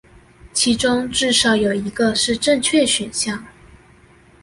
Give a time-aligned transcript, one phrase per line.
[0.51, 3.45] 其中至少有一個是正確選項